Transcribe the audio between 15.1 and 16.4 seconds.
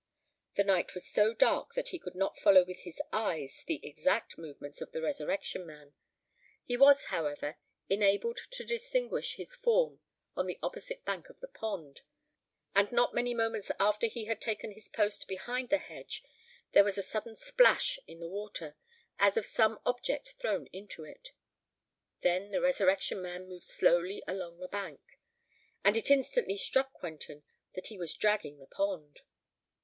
behind the hedge,